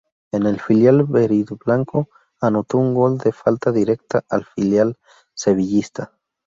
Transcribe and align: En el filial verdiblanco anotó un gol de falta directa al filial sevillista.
En 0.31 0.47
el 0.47 0.59
filial 0.59 1.03
verdiblanco 1.03 2.09
anotó 2.39 2.79
un 2.79 2.95
gol 2.95 3.19
de 3.19 3.31
falta 3.31 3.71
directa 3.71 4.23
al 4.29 4.45
filial 4.45 4.97
sevillista. 5.35 6.11